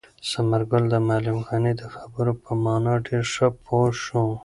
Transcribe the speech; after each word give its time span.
ثمر 0.29 0.61
ګل 0.71 0.83
د 0.93 0.95
معلم 1.07 1.37
غني 1.47 1.73
د 1.81 1.83
خبرو 1.95 2.33
په 2.43 2.51
مانا 2.63 2.93
ډېر 3.07 3.23
ښه 3.33 3.47
پوه 3.65 3.89
شو. 4.03 4.23